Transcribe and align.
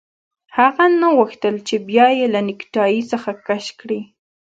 هغه 0.57 0.85
نه 0.99 1.07
غوښتل 1.17 1.55
چې 1.67 1.75
بیا 1.89 2.07
یې 2.19 2.25
له 2.33 2.39
نیکټايي 2.47 3.01
څخه 3.11 3.29
کش 3.47 3.65
کړي 3.79 4.01